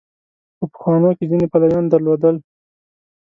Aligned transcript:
په 0.57 0.65
پخوانو 0.71 1.09
کې 1.17 1.25
ځینې 1.31 1.45
پلویان 1.51 1.85
درلودل. 1.87 2.35